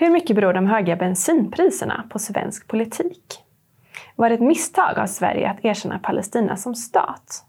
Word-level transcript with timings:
Hur 0.00 0.10
mycket 0.10 0.36
beror 0.36 0.52
de 0.52 0.66
höga 0.66 0.96
bensinpriserna 0.96 2.04
på 2.10 2.18
svensk 2.18 2.68
politik? 2.68 3.44
Var 4.16 4.28
det 4.28 4.34
ett 4.34 4.40
misstag 4.40 4.98
av 4.98 5.06
Sverige 5.06 5.50
att 5.50 5.64
erkänna 5.64 5.98
Palestina 5.98 6.56
som 6.56 6.74
stat? 6.74 7.44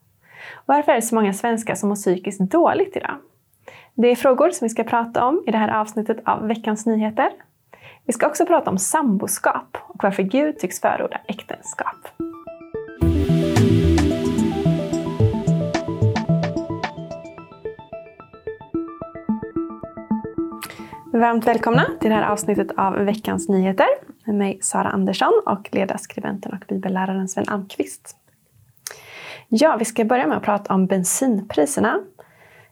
Varför 0.66 0.92
är 0.92 0.96
det 0.96 1.02
så 1.02 1.16
många 1.16 1.34
svenskar 1.34 1.76
som 1.76 1.90
mår 1.90 1.96
psykiskt 1.96 2.40
dåligt 2.40 2.96
idag? 2.96 3.16
Det 3.94 4.08
är 4.08 4.16
frågor 4.16 4.50
som 4.50 4.66
vi 4.66 4.70
ska 4.70 4.84
prata 4.84 5.26
om 5.26 5.44
i 5.48 5.52
det 5.52 5.58
här 5.58 5.80
avsnittet 5.82 6.18
av 6.26 6.48
Veckans 6.48 6.86
Nyheter. 6.86 7.32
Vi 8.06 8.14
ska 8.14 8.28
också 8.28 8.46
prata 8.46 8.70
om 8.70 8.78
samboskap 8.78 9.78
och 9.82 10.04
varför 10.04 10.24
Gud 10.24 10.60
tycks 10.60 10.82
förorda 10.82 11.22
äktenskap. 11.28 12.08
Varmt 21.14 21.48
välkomna 21.48 21.86
till 22.00 22.10
det 22.10 22.16
här 22.16 22.30
avsnittet 22.30 22.68
av 22.78 22.94
Veckans 22.94 23.50
Nyheter 23.50 23.88
med 24.26 24.36
mig 24.36 24.60
Sara 24.62 24.90
Andersson 24.90 25.42
och 25.46 25.70
ledarskribenten 25.72 26.54
och 26.54 26.66
bibelläraren 26.68 27.28
Sven 27.28 27.46
Almqvist. 27.48 28.16
Ja, 29.48 29.76
vi 29.80 29.86
ska 29.86 30.06
börja 30.06 30.28
med 30.28 30.38
att 30.38 30.44
prata 30.44 30.74
om 30.74 30.86
bensinpriserna. 30.86 32.00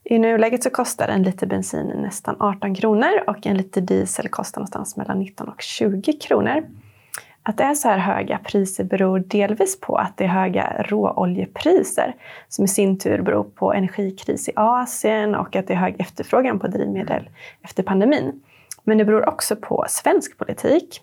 I 0.03 0.19
nuläget 0.19 0.63
så 0.63 0.69
kostar 0.69 1.07
en 1.07 1.23
liter 1.23 1.47
bensin 1.47 1.87
nästan 1.87 2.35
18 2.39 2.75
kronor 2.75 3.23
och 3.27 3.47
en 3.47 3.57
liter 3.57 3.81
diesel 3.81 4.29
kostar 4.29 4.59
någonstans 4.61 4.97
mellan 4.97 5.19
19 5.19 5.49
och 5.49 5.61
20 5.61 6.13
kronor. 6.13 6.63
Att 7.43 7.57
det 7.57 7.63
är 7.63 7.73
så 7.73 7.89
här 7.89 7.97
höga 7.97 8.37
priser 8.37 8.83
beror 8.83 9.19
delvis 9.19 9.79
på 9.79 9.95
att 9.95 10.17
det 10.17 10.23
är 10.23 10.27
höga 10.27 10.85
råoljepriser 10.87 12.15
som 12.47 12.65
i 12.65 12.67
sin 12.67 12.99
tur 12.99 13.21
beror 13.21 13.43
på 13.43 13.73
energikris 13.73 14.49
i 14.49 14.51
Asien 14.55 15.35
och 15.35 15.55
att 15.55 15.67
det 15.67 15.73
är 15.73 15.77
hög 15.77 15.95
efterfrågan 15.99 16.59
på 16.59 16.67
drivmedel 16.67 17.29
efter 17.61 17.83
pandemin. 17.83 18.41
Men 18.83 18.97
det 18.97 19.05
beror 19.05 19.29
också 19.29 19.55
på 19.55 19.85
svensk 19.89 20.37
politik. 20.37 21.01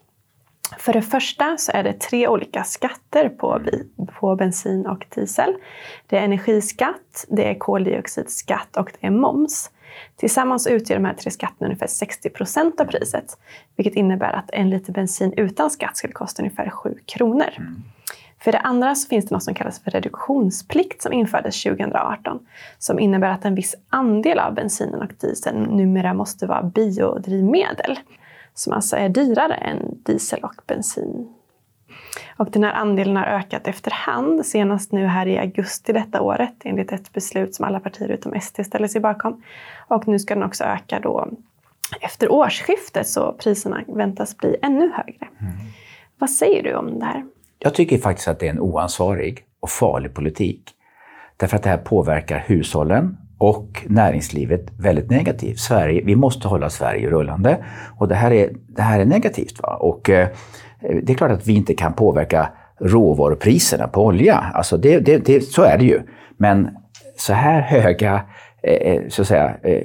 För 0.79 0.93
det 0.93 1.03
första 1.03 1.57
så 1.57 1.73
är 1.73 1.83
det 1.83 2.01
tre 2.01 2.29
olika 2.29 2.65
skatter 2.65 3.29
på, 3.29 3.61
på 4.21 4.37
bensin 4.37 4.87
och 4.87 5.07
diesel. 5.15 5.55
Det 6.07 6.19
är 6.19 6.23
energiskatt, 6.23 7.25
det 7.29 7.51
är 7.51 7.55
koldioxidskatt 7.55 8.77
och 8.77 8.93
det 9.01 9.07
är 9.07 9.11
moms. 9.11 9.71
Tillsammans 10.17 10.67
utgör 10.67 10.97
de 10.97 11.05
här 11.05 11.15
tre 11.15 11.31
skatterna 11.31 11.67
ungefär 11.67 11.87
60 11.87 12.31
procent 12.31 12.81
av 12.81 12.85
priset, 12.85 13.39
vilket 13.77 13.95
innebär 13.95 14.33
att 14.33 14.51
en 14.51 14.71
liter 14.71 14.93
bensin 14.93 15.33
utan 15.37 15.71
skatt 15.71 15.97
skulle 15.97 16.13
kosta 16.13 16.43
ungefär 16.43 16.71
7 16.71 16.95
kronor. 17.07 17.51
Mm. 17.57 17.83
För 18.39 18.53
det 18.53 18.59
andra 18.59 18.95
så 18.95 19.09
finns 19.09 19.25
det 19.25 19.35
något 19.35 19.43
som 19.43 19.55
kallas 19.55 19.81
för 19.81 19.91
reduktionsplikt 19.91 21.03
som 21.03 21.13
infördes 21.13 21.63
2018, 21.63 22.47
som 22.79 22.99
innebär 22.99 23.31
att 23.31 23.45
en 23.45 23.55
viss 23.55 23.75
andel 23.89 24.39
av 24.39 24.55
bensinen 24.55 25.03
och 25.03 25.13
dieseln 25.21 25.63
numera 25.63 26.15
måste 26.15 26.47
vara 26.47 26.63
biodrivmedel, 26.63 27.99
som 28.55 28.73
alltså 28.73 28.97
är 28.97 29.09
dyrare 29.09 29.55
än 29.55 30.03
diesel 30.05 30.45
och 30.45 30.63
bensin. 30.67 31.29
Och 32.37 32.51
den 32.51 32.65
här 32.65 32.73
andelen 32.73 33.17
har 33.17 33.25
ökat 33.25 33.69
efterhand, 33.69 34.47
senast 34.47 34.93
nu 34.93 35.07
här 35.07 35.27
i 35.27 35.39
augusti 35.39 35.93
detta 35.93 36.21
året 36.21 36.55
enligt 36.65 36.93
ett 36.93 37.13
beslut 37.13 37.55
som 37.55 37.65
alla 37.65 37.81
partier 37.81 38.09
utom 38.09 38.41
SD 38.41 38.61
ställer 38.65 38.89
sig 38.89 39.01
bakom. 39.01 39.43
Och 39.89 40.09
nu 40.09 40.19
ska 40.19 40.35
den 40.35 40.45
också 40.45 40.65
öka 40.65 41.01
då 41.01 41.29
efter 42.01 42.33
årsskiftet 42.33 43.09
så 43.09 43.33
priserna 43.33 43.83
väntas 43.87 44.37
bli 44.37 44.57
ännu 44.63 44.93
högre. 44.93 45.29
Mm. 45.41 45.53
Vad 46.19 46.31
säger 46.31 46.63
du 46.63 46.75
om 46.75 46.99
det 46.99 47.05
här? 47.05 47.25
Jag 47.59 47.75
tycker 47.75 47.99
faktiskt 47.99 48.29
att 48.29 48.39
det 48.39 48.47
är 48.47 48.51
en 48.51 48.61
oansvarig 48.61 49.45
och 49.61 49.71
farlig 49.71 50.15
politik. 50.15 50.73
Därför 51.37 51.57
att 51.57 51.63
det 51.63 51.71
här 51.71 51.79
påverkar 51.79 52.39
hushållen 52.47 53.17
och 53.39 53.85
näringslivet 53.89 54.67
väldigt 54.79 55.11
negativt. 55.11 55.59
Sverige, 55.59 56.03
vi 56.05 56.17
måste 56.17 56.49
hålla 56.49 56.71
Sverige 56.71 57.11
rullande 57.11 57.65
och 57.99 58.09
det 58.09 58.15
här 58.15 58.31
är, 58.31 58.51
det 58.69 58.83
här 58.83 59.01
är 59.01 59.05
negativt. 59.05 59.63
Va? 59.63 59.77
Och, 59.77 60.11
eh, 60.11 60.29
det 60.81 61.13
är 61.13 61.15
klart 61.15 61.31
att 61.31 61.47
vi 61.47 61.57
inte 61.57 61.75
kan 61.75 61.93
påverka 61.93 62.49
råvarupriserna 62.81 63.89
på 63.89 64.05
olja. 64.05 64.35
Alltså 64.55 64.77
det, 64.77 64.99
det, 64.99 65.19
det, 65.19 65.41
så 65.41 65.63
är 65.63 65.79
det 65.79 65.85
ju. 65.85 66.01
Men 66.37 66.69
så 67.17 67.33
här 67.33 67.61
höga 67.61 68.23
eh, 68.63 68.93
eh, 68.93 69.03
så 69.09 69.23
att 69.23 69.29
säga, 69.29 69.57
eh, 69.63 69.85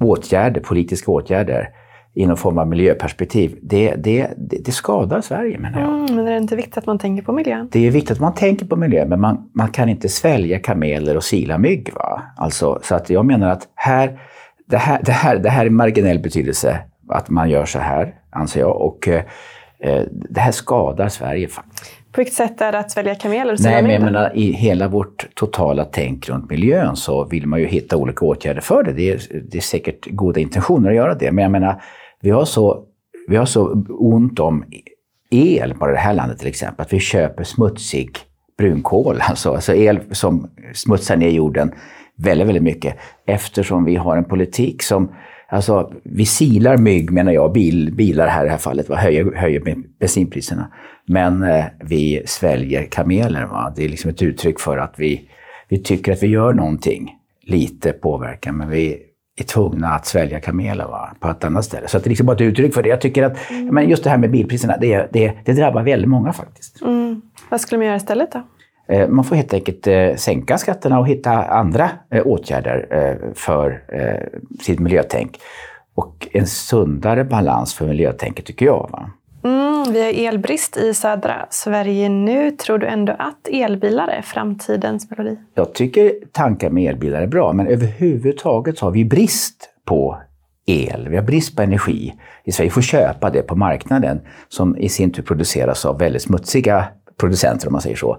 åtgärder, 0.00 0.60
politiska 0.60 1.10
åtgärder 1.10 1.68
i 2.14 2.26
någon 2.26 2.36
form 2.36 2.58
av 2.58 2.68
miljöperspektiv, 2.68 3.58
det, 3.62 3.94
det, 3.94 4.30
det, 4.36 4.72
skadar 4.72 5.20
Sverige 5.20 5.58
menar 5.58 5.80
jag. 5.80 5.88
Mm, 5.90 6.16
men 6.16 6.26
är 6.26 6.30
det 6.30 6.36
inte 6.36 6.56
viktigt 6.56 6.78
att 6.78 6.86
man 6.86 6.98
tänker 6.98 7.22
på 7.22 7.32
miljön? 7.32 7.68
Det 7.72 7.86
är 7.86 7.90
viktigt 7.90 8.10
att 8.10 8.20
man 8.20 8.34
tänker 8.34 8.66
på 8.66 8.76
miljön, 8.76 9.08
men 9.08 9.20
man, 9.20 9.50
man 9.54 9.68
kan 9.68 9.88
inte 9.88 10.08
svälja 10.08 10.58
kameler 10.58 11.16
och 11.16 11.24
sila 11.24 11.58
mygg. 11.58 11.90
Va? 11.94 12.22
Alltså, 12.36 12.78
så 12.82 12.94
att 12.94 13.10
jag 13.10 13.26
menar 13.26 13.50
att 13.50 13.68
här, 13.74 14.20
det, 14.66 14.76
här, 14.76 15.00
det, 15.02 15.12
här, 15.12 15.36
det 15.36 15.50
här 15.50 15.66
är 15.66 15.70
marginell 15.70 16.18
betydelse, 16.18 16.78
att 17.08 17.30
man 17.30 17.50
gör 17.50 17.64
så 17.64 17.78
här, 17.78 18.14
anser 18.30 18.60
jag. 18.60 18.76
Och, 18.76 19.08
Eh, 19.08 19.22
det 20.30 20.40
här 20.40 20.52
skadar 20.52 21.08
Sverige 21.08 21.48
faktiskt. 21.48 22.00
På 22.12 22.20
vilket 22.20 22.34
sätt 22.34 22.60
är 22.60 22.72
det 22.72 22.78
att 22.78 22.90
svälja 22.90 23.14
kameler? 23.14 23.56
Nej, 23.60 23.82
men 23.82 23.92
jag 23.92 24.02
menar, 24.02 24.36
i 24.36 24.52
hela 24.52 24.88
vårt 24.88 25.34
totala 25.34 25.84
tänk 25.84 26.28
runt 26.28 26.50
miljön 26.50 26.96
så 26.96 27.24
vill 27.24 27.46
man 27.46 27.60
ju 27.60 27.66
hitta 27.66 27.96
olika 27.96 28.24
åtgärder 28.24 28.60
för 28.60 28.82
det. 28.82 28.92
Det 28.92 29.10
är, 29.10 29.20
det 29.50 29.58
är 29.58 29.62
säkert 29.62 30.06
goda 30.10 30.40
intentioner 30.40 30.90
att 30.90 30.96
göra 30.96 31.14
det, 31.14 31.32
men 31.32 31.42
jag 31.42 31.52
menar, 31.52 31.82
vi 32.20 32.30
har 32.30 32.44
så, 32.44 32.84
vi 33.28 33.36
har 33.36 33.46
så 33.46 33.84
ont 33.88 34.40
om 34.40 34.64
el 35.30 35.74
på 35.74 35.86
det 35.86 35.96
här 35.96 36.14
landet 36.14 36.38
till 36.38 36.48
exempel, 36.48 36.82
att 36.82 36.92
vi 36.92 37.00
köper 37.00 37.44
smutsig 37.44 38.10
brunkol, 38.58 39.20
alltså, 39.20 39.52
alltså 39.52 39.74
el 39.74 40.00
som 40.10 40.50
smutsar 40.74 41.16
ner 41.16 41.30
jorden 41.30 41.72
väldigt, 42.16 42.48
väldigt 42.48 42.62
mycket, 42.62 42.96
eftersom 43.26 43.84
vi 43.84 43.96
har 43.96 44.16
en 44.16 44.24
politik 44.24 44.82
som 44.82 45.12
Alltså, 45.52 45.92
vi 46.02 46.26
silar 46.26 46.76
mygg, 46.76 47.10
menar 47.10 47.32
jag, 47.32 47.52
bil, 47.52 47.94
bilar 47.94 48.26
här 48.26 48.42
i 48.42 48.44
det 48.44 48.50
här 48.50 48.58
fallet, 48.58 48.88
va? 48.88 48.96
höjer, 48.96 49.32
höjer 49.34 49.76
bensinpriserna. 50.00 50.72
Men 51.06 51.42
eh, 51.42 51.64
vi 51.80 52.22
sväljer 52.26 52.84
kameler. 52.84 53.44
Va? 53.46 53.72
Det 53.76 53.84
är 53.84 53.88
liksom 53.88 54.10
ett 54.10 54.22
uttryck 54.22 54.60
för 54.60 54.78
att 54.78 54.94
vi, 54.96 55.30
vi 55.68 55.78
tycker 55.78 56.12
att 56.12 56.22
vi 56.22 56.26
gör 56.26 56.52
någonting, 56.52 57.16
lite 57.42 57.92
påverkan, 57.92 58.56
men 58.56 58.70
vi 58.70 58.98
är 59.40 59.44
tvungna 59.44 59.88
att 59.88 60.06
svälja 60.06 60.40
kameler 60.40 60.84
va? 60.84 61.16
på 61.20 61.28
ett 61.28 61.44
annat 61.44 61.64
ställe. 61.64 61.88
Så 61.88 61.98
det 61.98 62.06
är 62.06 62.08
liksom 62.08 62.26
bara 62.26 62.36
ett 62.36 62.40
uttryck 62.40 62.74
för 62.74 62.82
det. 62.82 62.88
Jag 62.88 63.00
tycker 63.00 63.22
att 63.22 63.50
mm. 63.50 63.74
men 63.74 63.88
just 63.88 64.04
det 64.04 64.10
här 64.10 64.18
med 64.18 64.30
bilpriserna, 64.30 64.76
det, 64.80 65.08
det, 65.12 65.32
det 65.44 65.52
drabbar 65.52 65.82
väldigt 65.82 66.08
många 66.08 66.32
faktiskt. 66.32 66.82
Mm. 66.82 67.22
Vad 67.48 67.60
skulle 67.60 67.78
man 67.78 67.86
göra 67.86 67.96
istället 67.96 68.32
då? 68.32 68.42
Eh, 68.90 69.08
man 69.08 69.24
får 69.24 69.36
helt 69.36 69.54
enkelt 69.54 69.86
eh, 69.86 70.14
sänka 70.14 70.58
skatterna 70.58 70.98
och 70.98 71.08
hitta 71.08 71.30
andra 71.30 71.90
eh, 72.10 72.26
åtgärder 72.26 72.86
för 73.34 73.82
sitt 74.62 74.80
miljötänk. 74.80 75.38
Och 75.94 76.28
en 76.32 76.46
sundare 76.46 77.24
balans 77.24 77.74
för 77.74 77.86
miljötänket 77.86 78.44
tycker 78.44 78.66
jag. 78.66 78.88
Va? 78.92 79.10
Mm, 79.44 79.92
vi 79.92 80.02
har 80.02 80.28
elbrist 80.28 80.76
i 80.76 80.94
södra 80.94 81.46
Sverige 81.50 82.08
nu. 82.08 82.50
Tror 82.50 82.78
du 82.78 82.86
ändå 82.86 83.12
att 83.18 83.48
elbilar 83.52 84.08
är 84.08 84.22
framtidens 84.22 85.10
melodi? 85.10 85.36
Jag 85.54 85.74
tycker 85.74 86.12
tankar 86.32 86.70
med 86.70 86.90
elbilar 86.90 87.22
är 87.22 87.26
bra, 87.26 87.52
men 87.52 87.66
överhuvudtaget 87.66 88.80
har 88.80 88.90
vi 88.90 89.04
brist 89.04 89.70
på 89.84 90.18
el. 90.66 91.08
Vi 91.08 91.16
har 91.16 91.24
brist 91.24 91.56
på 91.56 91.62
energi 91.62 92.14
i 92.44 92.52
Sverige. 92.52 92.68
Vi 92.68 92.72
får 92.72 92.82
köpa 92.82 93.30
det 93.30 93.42
på 93.42 93.56
marknaden 93.56 94.20
som 94.48 94.76
i 94.76 94.88
sin 94.88 95.12
tur 95.12 95.22
produceras 95.22 95.84
av 95.84 95.98
väldigt 95.98 96.22
smutsiga 96.22 96.84
producenter 97.16 97.66
om 97.66 97.72
man 97.72 97.82
säger 97.82 97.96
så. 97.96 98.16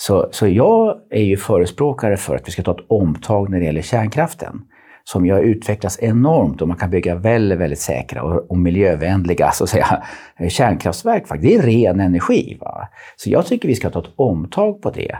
Så, 0.00 0.28
så 0.30 0.48
jag 0.48 0.96
är 1.10 1.22
ju 1.22 1.36
förespråkare 1.36 2.16
för 2.16 2.36
att 2.36 2.48
vi 2.48 2.52
ska 2.52 2.62
ta 2.62 2.70
ett 2.70 2.86
omtag 2.88 3.50
när 3.50 3.58
det 3.58 3.64
gäller 3.64 3.82
kärnkraften 3.82 4.60
som 5.04 5.26
ju 5.26 5.32
har 5.32 5.40
utvecklats 5.40 5.98
enormt 6.02 6.62
och 6.62 6.68
man 6.68 6.76
kan 6.76 6.90
bygga 6.90 7.14
väldigt, 7.14 7.58
väldigt 7.58 7.78
säkra 7.78 8.22
och, 8.22 8.50
och 8.50 8.58
miljövänliga 8.58 9.50
så 9.50 9.64
att 9.64 9.70
säga, 9.70 10.02
eh, 10.38 10.48
kärnkraftverk. 10.48 11.24
Det 11.40 11.54
är 11.54 11.62
ren 11.62 12.00
energi. 12.00 12.58
Va? 12.60 12.88
Så 13.16 13.30
jag 13.30 13.46
tycker 13.46 13.68
vi 13.68 13.74
ska 13.74 13.90
ta 13.90 13.98
ett 14.00 14.12
omtag 14.16 14.82
på 14.82 14.90
det 14.90 15.16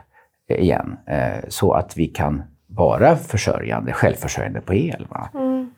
eh, 0.51 0.61
igen 0.61 0.97
eh, 1.07 1.49
så 1.49 1.73
att 1.73 1.97
vi 1.97 2.07
kan 2.07 2.43
vara 2.67 3.17
försörjande, 3.17 3.93
självförsörjande 3.93 4.61
på 4.61 4.75
el. 4.75 5.07
Va? 5.11 5.31
Mm. 5.35 5.71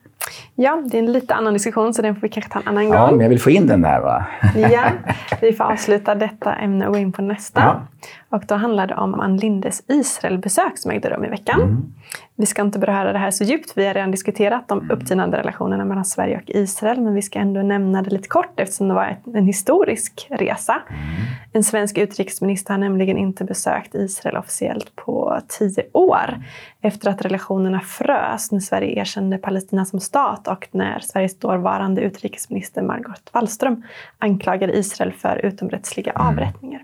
Ja, 0.55 0.83
det 0.87 0.99
är 0.99 1.03
en 1.03 1.13
lite 1.13 1.35
annan 1.35 1.53
diskussion 1.53 1.95
så 1.95 2.03
den 2.03 2.15
får 2.15 2.21
vi 2.21 2.29
kanske 2.29 2.53
ta 2.53 2.61
en 2.61 2.69
annan 2.69 2.85
gång. 2.85 2.95
Ja, 2.95 3.11
men 3.11 3.21
jag 3.21 3.29
vill 3.29 3.41
få 3.41 3.51
in 3.51 3.67
den 3.67 3.83
där 3.83 4.01
va? 4.01 4.27
ja, 4.55 4.85
vi 5.41 5.53
får 5.53 5.65
avsluta 5.65 6.15
detta 6.15 6.55
ämne 6.55 6.87
och 6.87 6.93
gå 6.93 6.99
in 6.99 7.13
på 7.13 7.23
nästa. 7.23 7.61
Ja. 7.61 7.87
Och 8.29 8.43
då 8.47 8.55
handlar 8.55 8.87
det 8.87 8.95
om 8.95 9.21
Ann 9.21 9.37
Lindes 9.37 9.83
Israelbesök 9.89 10.79
som 10.79 10.91
ägde 10.91 11.11
rum 11.11 11.25
i 11.25 11.29
veckan. 11.29 11.61
Mm. 11.61 11.93
Vi 12.41 12.47
ska 12.47 12.63
inte 12.63 12.79
beröra 12.79 13.13
det 13.13 13.19
här 13.19 13.31
så 13.31 13.45
djupt, 13.45 13.73
vi 13.75 13.87
har 13.87 13.95
redan 13.95 14.11
diskuterat 14.11 14.69
de 14.69 14.79
mm. 14.79 14.91
upptinande 14.91 15.39
relationerna 15.39 15.85
mellan 15.85 16.05
Sverige 16.05 16.37
och 16.37 16.51
Israel, 16.51 17.01
men 17.01 17.15
vi 17.15 17.23
ska 17.23 17.39
ändå 17.39 17.63
nämna 17.63 18.03
det 18.03 18.11
lite 18.11 18.29
kort 18.29 18.61
eftersom 18.61 18.89
det 18.89 18.95
var 18.95 19.17
en 19.35 19.47
historisk 19.47 20.27
resa. 20.31 20.83
Mm. 20.89 21.01
En 21.53 21.65
svensk 21.65 21.99
utrikesminister 21.99 22.75
har 22.75 22.79
nämligen 22.79 23.19
inte 23.19 23.45
besökt 23.45 23.95
Israel 23.95 24.37
officiellt 24.37 24.97
på 24.97 25.41
tio 25.49 25.83
år 25.93 26.45
efter 26.81 27.11
att 27.11 27.23
relationerna 27.23 27.81
frös 27.81 28.53
när 28.53 28.61
Sverige 28.61 29.01
erkände 29.01 29.39
Palestina 29.39 29.85
som 29.85 30.01
stat 30.01 30.49
och 30.49 30.69
när 30.71 30.99
Sveriges 31.01 31.39
dåvarande 31.39 32.01
utrikesminister 32.01 32.83
Margot 32.83 33.31
Wallström 33.33 33.83
anklagade 34.19 34.73
Israel 34.73 35.13
för 35.13 35.37
utomrättsliga 35.37 36.13
mm. 36.13 36.27
avrättningar. 36.27 36.83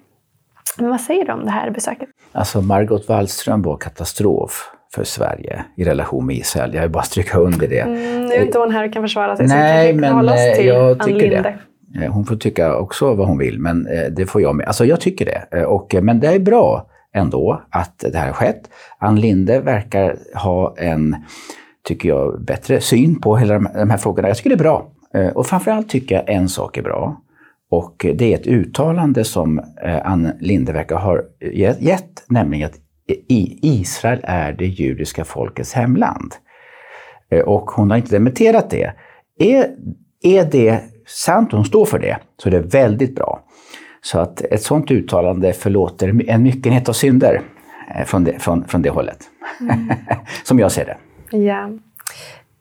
Men 0.79 0.91
vad 0.91 1.01
säger 1.01 1.25
du 1.25 1.33
om 1.33 1.45
det 1.45 1.51
här 1.51 1.71
besöket? 1.71 2.09
Alltså 2.33 2.63
Margot 2.63 3.09
Wallström 3.09 3.63
var 3.63 3.77
katastrof. 3.77 4.73
För 4.95 5.05
Sverige 5.05 5.65
i 5.77 5.85
relation 5.85 6.27
med 6.27 6.37
Israel. 6.37 6.75
Jag 6.75 6.83
vill 6.83 6.91
bara 6.91 7.03
stryka 7.03 7.39
under 7.39 7.69
det. 7.69 7.81
Mm, 7.81 8.27
nu 8.27 8.35
är 8.35 8.43
inte 8.43 8.59
hon 8.59 8.71
här 8.71 8.87
och 8.87 8.93
kan 8.93 9.03
försvara 9.03 9.37
sig, 9.37 9.47
Nej, 9.47 9.89
så 9.89 9.95
vi 9.95 10.01
men 10.01 10.13
hålla 10.13 10.35
oss 10.35 10.41
eh, 10.41 10.57
till 10.57 10.67
jag 10.67 11.01
tycker 11.05 11.21
Linde. 11.31 11.59
det. 11.95 12.05
Eh, 12.05 12.13
Hon 12.13 12.25
får 12.25 12.37
tycka 12.37 12.77
också 12.77 13.15
vad 13.15 13.29
hon 13.29 13.39
vill, 13.39 13.59
men 13.59 13.87
eh, 13.87 14.05
det 14.11 14.27
får 14.27 14.43
jag 14.43 14.55
med. 14.57 14.67
Alltså 14.67 14.85
jag 14.85 15.01
tycker 15.01 15.25
det. 15.51 15.65
Och, 15.65 15.95
men 16.03 16.21
det 16.21 16.27
är 16.29 16.39
bra 16.39 16.87
ändå 17.15 17.63
att 17.71 18.05
det 18.13 18.19
här 18.19 18.27
har 18.27 18.35
skett. 18.35 18.63
Ann 18.99 19.21
Linde 19.21 19.61
verkar 19.61 20.17
ha 20.35 20.75
en, 20.79 21.17
tycker 21.85 22.09
jag, 22.09 22.45
bättre 22.45 22.81
syn 22.81 23.21
på 23.21 23.37
hela 23.37 23.55
de 23.59 23.91
här 23.91 23.97
frågorna. 23.99 24.29
Jag 24.29 24.37
tycker 24.37 24.51
det 24.51 24.57
är 24.57 24.59
bra. 24.59 24.87
Och 25.35 25.47
framförallt 25.47 25.89
tycker 25.89 26.15
jag 26.15 26.29
en 26.29 26.49
sak 26.49 26.77
är 26.77 26.83
bra. 26.83 27.21
Och 27.71 28.07
det 28.15 28.33
är 28.33 28.39
ett 28.39 28.47
uttalande 28.47 29.25
som 29.25 29.61
Ann 30.05 30.31
Linde 30.41 30.73
verkar 30.73 30.97
ha 30.97 31.19
gett, 31.79 32.25
nämligen 32.29 32.67
att 32.67 32.75
i- 33.09 33.59
Israel 33.63 34.21
är 34.23 34.53
det 34.53 34.67
judiska 34.67 35.25
folkets 35.25 35.73
hemland. 35.73 36.35
Eh, 37.31 37.41
Och 37.41 37.71
hon 37.71 37.91
har 37.91 37.97
inte 37.99 38.11
dementerat 38.17 38.71
det. 38.71 38.93
Är, 39.39 39.67
är 40.23 40.45
det 40.45 40.81
sant 41.07 41.53
och 41.53 41.57
hon 41.59 41.67
står 41.67 41.85
för 41.85 41.99
det, 41.99 42.19
så 42.37 42.49
är 42.49 42.51
det 42.51 42.61
väldigt 42.61 43.15
bra. 43.15 43.41
Så 44.01 44.19
att 44.19 44.41
ett 44.41 44.63
sådant 44.63 44.91
uttalande 44.91 45.53
förlåter 45.53 46.23
en 46.31 46.43
myckenhet 46.43 46.89
av 46.89 46.93
synder 46.93 47.41
eh, 47.97 48.05
från 48.05 48.25
det, 48.25 48.39
från, 48.39 48.65
från 48.69 48.83
det 48.83 48.91
hållet. 48.91 49.19
Som 50.45 50.59
jag 50.59 50.73
ser 50.73 50.85
det. 50.85 50.97
Ja. 51.37 51.71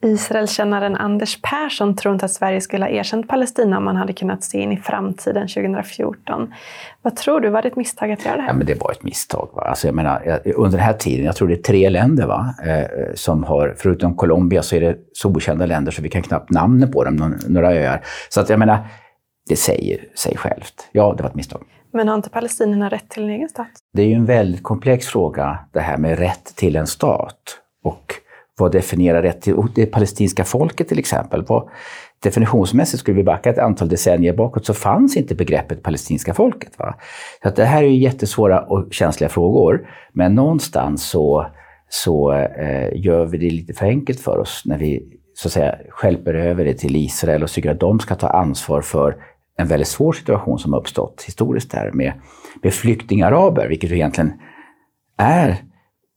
Israelkännaren 0.06 0.96
Anders 0.96 1.42
Persson 1.42 1.96
tror 1.96 2.14
inte 2.14 2.24
att 2.24 2.32
Sverige 2.32 2.60
skulle 2.60 2.84
ha 2.84 2.90
erkänt 2.90 3.28
Palestina 3.28 3.78
om 3.78 3.84
man 3.84 3.96
hade 3.96 4.12
kunnat 4.12 4.44
se 4.44 4.58
in 4.58 4.72
i 4.72 4.76
framtiden 4.76 5.48
2014. 5.48 6.54
Vad 7.02 7.16
tror 7.16 7.40
du, 7.40 7.48
var 7.48 7.62
det 7.62 7.68
ett 7.68 7.76
misstag 7.76 8.12
att 8.12 8.24
göra 8.24 8.36
det 8.36 8.42
Ja, 8.42 8.46
här? 8.46 8.54
men 8.54 8.66
det 8.66 8.80
var 8.80 8.90
ett 8.92 9.02
misstag. 9.02 9.48
Va? 9.54 9.62
Alltså, 9.62 9.88
jag 9.88 9.94
menar, 9.94 10.40
under 10.56 10.78
den 10.78 10.86
här 10.86 10.92
tiden, 10.92 11.26
jag 11.26 11.36
tror 11.36 11.48
det 11.48 11.54
är 11.54 11.62
tre 11.62 11.90
länder 11.90 12.26
va? 12.26 12.54
Eh, 12.66 13.14
som 13.14 13.44
har, 13.44 13.74
förutom 13.78 14.16
Colombia 14.16 14.62
så 14.62 14.76
är 14.76 14.80
det 14.80 14.96
så 15.12 15.28
okända 15.28 15.66
länder 15.66 15.92
så 15.92 16.02
vi 16.02 16.08
kan 16.08 16.22
knappt 16.22 16.50
namnen 16.50 16.92
på 16.92 17.04
dem, 17.04 17.16
någon- 17.16 17.38
några 17.48 17.72
öar. 17.74 18.00
Så 18.28 18.40
att 18.40 18.48
jag 18.48 18.58
menar, 18.58 18.78
det 19.48 19.56
säger 19.56 20.00
sig 20.14 20.36
självt. 20.36 20.88
Ja, 20.92 21.14
det 21.16 21.22
var 21.22 21.30
ett 21.30 21.36
misstag. 21.36 21.62
Men 21.92 22.08
har 22.08 22.14
inte 22.14 22.30
palestinierna 22.30 22.88
rätt 22.88 23.08
till 23.08 23.22
en 23.24 23.30
egen 23.30 23.48
stat? 23.48 23.66
Det 23.92 24.02
är 24.02 24.06
ju 24.06 24.14
en 24.14 24.24
väldigt 24.24 24.62
komplex 24.62 25.06
fråga, 25.06 25.58
det 25.72 25.80
här 25.80 25.96
med 25.96 26.18
rätt 26.18 26.44
till 26.56 26.76
en 26.76 26.86
stat. 26.86 27.58
Och 27.84 28.14
vad 28.58 28.72
definierar 28.72 29.22
rätt 29.22 29.40
till 29.40 29.54
och 29.54 29.68
det 29.74 29.86
palestinska 29.86 30.44
folket 30.44 30.88
till 30.88 30.98
exempel? 30.98 31.44
Vad, 31.48 31.68
definitionsmässigt, 32.22 33.00
skulle 33.00 33.16
vi 33.16 33.24
backa 33.24 33.50
ett 33.50 33.58
antal 33.58 33.88
decennier 33.88 34.32
bakåt, 34.32 34.66
så 34.66 34.74
fanns 34.74 35.16
inte 35.16 35.34
begreppet 35.34 35.82
palestinska 35.82 36.34
folket. 36.34 36.78
Va? 36.78 36.94
Så 37.42 37.48
att 37.48 37.56
det 37.56 37.64
här 37.64 37.82
är 37.82 37.86
ju 37.86 37.98
jättesvåra 37.98 38.60
och 38.60 38.92
känsliga 38.92 39.28
frågor. 39.28 39.88
Men 40.12 40.34
någonstans 40.34 41.08
så, 41.08 41.46
så 41.88 42.32
eh, 42.32 42.88
gör 42.94 43.26
vi 43.26 43.38
det 43.38 43.50
lite 43.50 43.74
för 43.74 43.86
enkelt 43.86 44.20
för 44.20 44.38
oss 44.38 44.62
när 44.64 44.78
vi 44.78 45.02
så 45.34 45.48
att 45.48 45.52
säga 45.52 45.78
skälper 45.88 46.34
över 46.34 46.64
det 46.64 46.74
till 46.74 46.96
Israel 46.96 47.42
och 47.42 47.50
tycker 47.50 47.70
att 47.70 47.80
de 47.80 48.00
ska 48.00 48.14
ta 48.14 48.28
ansvar 48.28 48.80
för 48.80 49.16
en 49.58 49.68
väldigt 49.68 49.88
svår 49.88 50.12
situation 50.12 50.58
som 50.58 50.72
har 50.72 50.80
uppstått 50.80 51.24
historiskt 51.26 51.70
där 51.70 51.90
med, 51.92 52.12
med 52.62 52.74
flyktingaraber, 52.74 53.68
vilket 53.68 53.90
ju 53.90 53.94
egentligen 53.94 54.32
är 55.18 55.56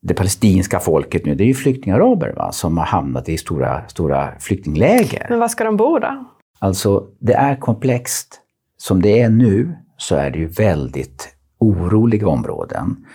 det 0.01 0.13
palestinska 0.13 0.80
folket 0.80 1.25
nu. 1.25 1.36
Det 1.36 1.44
är 1.44 1.48
ju 1.48 1.54
flyktingaraber 1.54 2.34
va, 2.36 2.51
som 2.51 2.78
har 2.78 2.86
hamnat 2.86 3.30
i 3.30 3.38
stora, 3.38 3.88
stora 3.88 4.40
flyktingläger. 4.40 5.25
Men 5.30 5.40
var 5.40 5.48
ska 5.48 5.63
de 5.63 5.78
bo 5.78 6.00
då? 6.00 6.25
Alltså, 6.60 7.07
det 7.19 7.34
är 7.34 7.56
komplext. 7.56 8.42
Som 8.78 9.01
det 9.01 9.22
är 9.22 9.30
nu 9.30 9.75
så 9.98 10.16
är 10.16 10.31
det 10.31 10.40
ju 10.40 10.48
väldigt 10.48 11.36
oroliga 11.60 12.28
områden. 12.28 13.06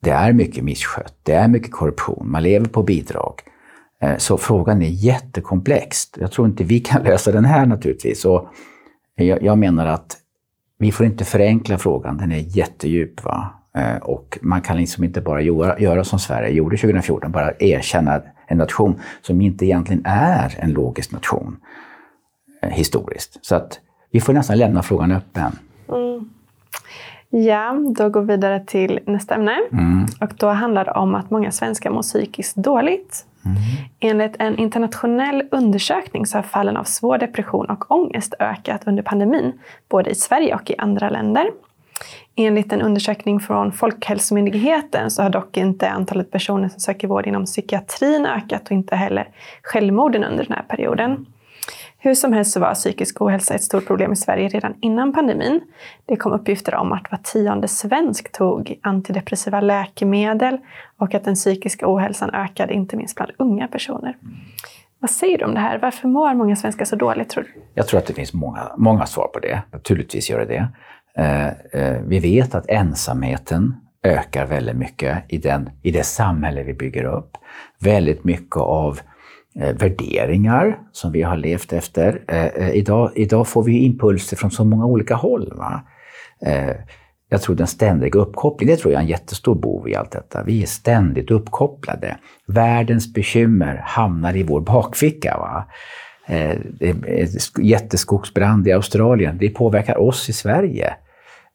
Det 0.00 0.10
är 0.10 0.32
mycket 0.32 0.64
misskött, 0.64 1.14
det 1.22 1.32
är 1.32 1.48
mycket 1.48 1.72
korruption, 1.72 2.30
man 2.30 2.42
lever 2.42 2.66
på 2.66 2.82
bidrag. 2.82 3.34
Eh, 4.00 4.16
Så 4.16 4.36
frågan 4.36 4.82
är 4.82 4.88
jättekomplex. 4.88 5.98
Jag 6.16 6.32
tror 6.32 6.46
inte 6.48 6.64
vi 6.64 6.80
kan 6.80 7.02
lösa 7.04 7.32
den 7.32 7.44
här 7.44 7.66
naturligtvis. 7.66 8.24
Och 8.24 8.48
jag, 9.14 9.42
jag 9.42 9.58
menar 9.58 9.86
att 9.86 10.16
vi 10.78 10.92
får 10.92 11.06
inte 11.06 11.24
förenkla 11.24 11.78
frågan, 11.78 12.16
den 12.16 12.32
är 12.32 12.56
jättedjup. 12.56 13.24
Va? 13.24 13.54
Eh, 13.78 13.96
Och 13.96 14.38
man 14.42 14.60
kan 14.60 14.76
liksom 14.76 15.04
inte 15.04 15.20
bara 15.20 15.40
göra, 15.40 15.78
göra 15.78 16.04
som 16.04 16.18
Sverige 16.18 16.50
gjorde 16.50 16.76
2014, 16.76 17.32
bara 17.32 17.52
erkänna 17.58 18.22
en 18.46 18.58
nation 18.58 19.00
som 19.22 19.40
inte 19.40 19.64
egentligen 19.66 20.02
är 20.06 20.54
en 20.58 20.70
logisk 20.72 21.12
nation 21.12 21.56
eh, 22.62 22.70
historiskt. 22.70 23.38
Så 23.42 23.54
att 23.54 23.80
vi 24.10 24.20
får 24.20 24.32
nästan 24.32 24.58
lämna 24.58 24.82
frågan 24.82 25.12
öppen. 25.12 25.58
Ja, 27.30 27.76
då 27.96 28.08
går 28.08 28.20
vi 28.20 28.26
vidare 28.26 28.64
till 28.66 29.00
nästa 29.06 29.34
ämne. 29.34 29.56
Och 30.20 30.32
då 30.36 30.48
handlar 30.48 30.84
det 30.84 30.90
om 30.90 31.14
att 31.14 31.30
många 31.30 31.50
svenskar 31.50 31.90
mår 31.90 32.02
psykiskt 32.02 32.56
dåligt. 32.56 33.26
Enligt 34.00 34.36
en 34.38 34.58
internationell 34.58 35.42
undersökning 35.50 36.26
så 36.26 36.38
har 36.38 36.42
fallen 36.42 36.76
av 36.76 36.84
svår 36.84 37.18
depression 37.18 37.66
och 37.66 37.90
ångest 37.90 38.34
ökat 38.38 38.82
under 38.86 39.02
pandemin, 39.02 39.52
både 39.88 40.10
i 40.10 40.14
Sverige 40.14 40.54
och 40.54 40.70
i 40.70 40.74
andra 40.78 41.08
länder. 41.10 41.50
Enligt 42.36 42.72
en 42.72 42.82
undersökning 42.82 43.40
från 43.40 43.72
Folkhälsomyndigheten 43.72 45.10
så 45.10 45.22
har 45.22 45.30
dock 45.30 45.56
inte 45.56 45.90
antalet 45.90 46.30
personer 46.30 46.68
som 46.68 46.80
söker 46.80 47.08
vård 47.08 47.26
inom 47.26 47.44
psykiatrin 47.44 48.26
ökat 48.26 48.64
och 48.64 48.72
inte 48.72 48.96
heller 48.96 49.28
självmorden 49.62 50.24
under 50.24 50.44
den 50.44 50.52
här 50.52 50.62
perioden. 50.62 51.26
Hur 51.98 52.14
som 52.14 52.32
helst 52.32 52.52
så 52.52 52.60
var 52.60 52.74
psykisk 52.74 53.22
ohälsa 53.22 53.54
ett 53.54 53.62
stort 53.62 53.86
problem 53.86 54.12
i 54.12 54.16
Sverige 54.16 54.48
redan 54.48 54.74
innan 54.80 55.12
pandemin. 55.12 55.60
Det 56.06 56.16
kom 56.16 56.32
uppgifter 56.32 56.74
om 56.74 56.92
att 56.92 57.10
var 57.10 57.18
tionde 57.18 57.68
svensk 57.68 58.32
tog 58.32 58.78
antidepressiva 58.82 59.60
läkemedel 59.60 60.58
och 60.98 61.14
att 61.14 61.24
den 61.24 61.34
psykiska 61.34 61.94
ohälsan 61.94 62.30
ökade 62.30 62.74
inte 62.74 62.96
minst 62.96 63.16
bland 63.16 63.32
unga 63.38 63.68
personer. 63.68 64.16
Vad 64.98 65.10
säger 65.10 65.38
du 65.38 65.44
om 65.44 65.54
det 65.54 65.60
här? 65.60 65.78
Varför 65.78 66.08
mår 66.08 66.34
många 66.34 66.56
svenskar 66.56 66.84
så 66.84 66.96
dåligt 66.96 67.28
tror 67.28 67.44
du? 67.44 67.62
Jag 67.74 67.88
tror 67.88 67.98
att 67.98 68.06
det 68.06 68.14
finns 68.14 68.32
många, 68.32 68.72
många 68.76 69.06
svar 69.06 69.26
på 69.26 69.38
det. 69.38 69.62
Naturligtvis 69.72 70.30
gör 70.30 70.38
det 70.38 70.44
det. 70.44 70.68
Eh, 71.18 71.48
eh, 71.48 72.00
vi 72.06 72.18
vet 72.18 72.54
att 72.54 72.68
ensamheten 72.68 73.74
ökar 74.02 74.46
väldigt 74.46 74.76
mycket 74.76 75.24
i, 75.28 75.38
den, 75.38 75.70
i 75.82 75.90
det 75.90 76.02
samhälle 76.02 76.62
vi 76.62 76.74
bygger 76.74 77.04
upp. 77.04 77.30
Väldigt 77.80 78.24
mycket 78.24 78.56
av 78.56 79.00
eh, 79.60 79.76
värderingar 79.76 80.78
som 80.92 81.12
vi 81.12 81.22
har 81.22 81.36
levt 81.36 81.72
efter. 81.72 82.20
Idag, 82.74 83.10
idag 83.14 83.48
får 83.48 83.62
vi 83.62 83.78
impulser 83.78 84.36
från 84.36 84.50
så 84.50 84.64
många 84.64 84.86
olika 84.86 85.14
håll. 85.14 85.52
Va? 85.56 85.82
Jag 87.28 87.42
tror 87.42 87.56
den 87.56 87.66
ständiga 87.66 88.20
uppkopplingen, 88.20 88.76
det 88.76 88.80
tror 88.80 88.92
jag 88.92 88.98
är 88.98 89.02
en 89.02 89.10
jättestor 89.10 89.54
bov 89.54 89.88
i 89.88 89.94
allt 89.94 90.10
detta. 90.10 90.42
Vi 90.42 90.62
är 90.62 90.66
ständigt 90.66 91.30
uppkopplade. 91.30 92.16
Världens 92.46 93.12
bekymmer 93.12 93.82
hamnar 93.84 94.36
i 94.36 94.42
vår 94.42 94.60
bakficka. 94.60 95.36
Va? 95.38 95.64
Eh, 96.26 96.56
jätteskogsbrand 97.58 98.68
i 98.68 98.72
Australien, 98.72 99.38
det 99.38 99.48
påverkar 99.48 99.98
oss 99.98 100.28
i 100.28 100.32
Sverige 100.32 100.94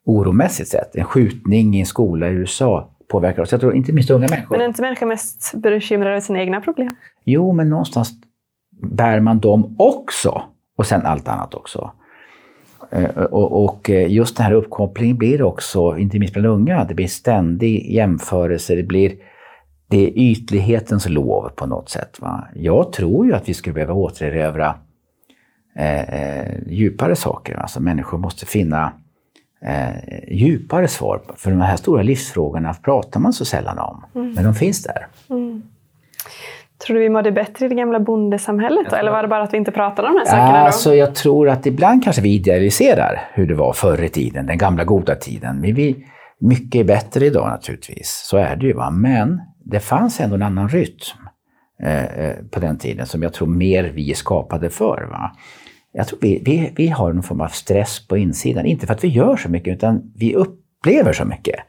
oromässigt 0.05 0.69
sett. 0.69 0.95
En 0.95 1.03
skjutning 1.03 1.75
i 1.75 1.79
en 1.79 1.85
skola 1.85 2.29
i 2.29 2.31
USA 2.31 2.89
påverkar 3.07 3.41
oss. 3.41 3.51
Jag 3.51 3.61
tror 3.61 3.75
inte 3.75 3.93
minst 3.93 4.09
unga 4.09 4.27
människor. 4.29 4.51
Men 4.51 4.61
är 4.61 4.65
inte 4.65 4.81
människor 4.81 5.05
mest 5.05 5.53
bekymrade 5.55 6.11
över 6.11 6.21
sina 6.21 6.39
egna 6.39 6.61
problem? 6.61 6.89
Jo, 7.23 7.51
men 7.53 7.69
någonstans 7.69 8.11
bär 8.81 9.19
man 9.19 9.39
dem 9.39 9.75
också. 9.79 10.41
Och 10.77 10.85
sen 10.85 11.05
allt 11.05 11.27
annat 11.27 11.53
också. 11.53 11.91
Eh, 12.91 13.09
Och, 13.09 13.63
och 13.63 13.89
eh, 13.89 14.11
just 14.11 14.37
den 14.37 14.45
här 14.45 14.53
uppkopplingen 14.53 15.17
blir 15.17 15.41
också, 15.41 15.97
inte 15.97 16.19
minst 16.19 16.33
bland 16.33 16.47
unga, 16.47 16.83
det 16.83 16.93
blir 16.93 17.07
ständig 17.07 17.91
jämförelse, 17.91 18.75
det 18.75 18.83
blir 18.83 19.13
det 19.89 20.07
är 20.07 20.11
ytlighetens 20.15 21.09
lov 21.09 21.49
på 21.55 21.65
något 21.65 21.89
sätt. 21.89 22.19
Va? 22.19 22.47
Jag 22.53 22.93
tror 22.93 23.25
ju 23.25 23.33
att 23.33 23.49
vi 23.49 23.53
skulle 23.53 23.73
behöva 23.73 23.93
återerövra 23.93 24.75
eh, 25.75 26.01
eh, 26.01 26.53
djupare 26.67 27.15
saker. 27.15 27.55
Alltså 27.55 27.79
människor 27.79 28.17
måste 28.17 28.45
finna 28.45 28.93
eh, 29.65 30.31
djupare 30.31 30.87
svar. 30.87 31.21
För 31.35 31.51
de 31.51 31.61
här 31.61 31.75
stora 31.75 32.01
livsfrågorna 32.01 32.73
pratar 32.73 33.19
man 33.19 33.33
så 33.33 33.45
sällan 33.45 33.79
om. 33.79 34.05
Men 34.13 34.43
de 34.43 34.55
finns 34.55 34.83
där. 34.83 35.07
Tror 36.85 36.95
du 36.95 36.99
vi 36.99 37.09
mådde 37.09 37.31
bättre 37.31 37.65
i 37.65 37.69
det 37.69 37.75
gamla 37.75 37.99
bondesamhället 37.99 38.89
då? 38.89 38.95
Eller 38.95 39.11
var 39.11 39.21
det 39.21 39.27
bara 39.27 39.43
att 39.43 39.53
vi 39.53 39.57
inte 39.57 39.71
pratade 39.71 40.07
om 40.07 40.13
de 40.13 40.19
här 40.19 40.25
sakerna 40.25 40.59
då? 40.59 40.65
Alltså, 40.65 40.95
jag 40.95 41.15
tror 41.15 41.49
att 41.49 41.65
ibland 41.65 42.03
kanske 42.03 42.21
vi 42.21 42.33
idealiserar 42.33 43.21
hur 43.33 43.47
det 43.47 43.55
var 43.55 43.73
förr 43.73 44.03
i 44.03 44.09
tiden, 44.09 44.45
den 44.45 44.57
gamla 44.57 44.83
goda 44.83 45.15
tiden. 45.15 45.59
Men 45.59 45.75
vi, 45.75 46.05
mycket 46.39 46.79
är 46.79 46.83
bättre 46.83 47.25
idag 47.25 47.47
naturligtvis, 47.47 48.23
så 48.25 48.37
är 48.37 48.55
det 48.55 48.65
ju. 48.65 48.73
Va? 48.73 48.89
Men 48.89 49.41
det 49.65 49.79
fanns 49.79 50.19
ändå 50.19 50.35
en 50.35 50.41
annan 50.41 50.69
rytm 50.69 51.27
eh, 51.83 52.05
eh, 52.05 52.35
på 52.51 52.59
den 52.59 52.77
tiden 52.77 53.05
som 53.05 53.23
jag 53.23 53.33
tror 53.33 53.47
mer 53.47 53.83
vi 53.83 54.11
är 54.11 54.15
skapade 54.15 54.69
för. 54.69 55.07
Va? 55.09 55.35
Jag 55.91 56.07
tror 56.07 56.19
vi, 56.21 56.41
vi, 56.45 56.73
vi 56.75 56.87
har 56.87 57.13
någon 57.13 57.23
form 57.23 57.41
av 57.41 57.47
stress 57.47 58.07
på 58.07 58.17
insidan, 58.17 58.65
inte 58.65 58.87
för 58.87 58.93
att 58.93 59.03
vi 59.03 59.07
gör 59.07 59.37
så 59.37 59.49
mycket, 59.49 59.73
utan 59.77 60.13
vi 60.15 60.35
upplever 60.35 61.13
så 61.13 61.25
mycket. 61.25 61.59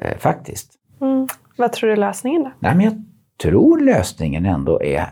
Eh, 0.00 0.18
faktiskt. 0.18 0.72
Mm. 1.00 1.28
Vad 1.56 1.72
tror 1.72 1.86
du 1.86 1.92
är 1.92 1.96
lösningen 1.96 2.42
då? 2.42 2.52
Nej, 2.58 2.74
men 2.74 2.84
jag 2.84 3.04
tror 3.42 3.80
lösningen 3.80 4.46
ändå 4.46 4.82
är 4.82 5.06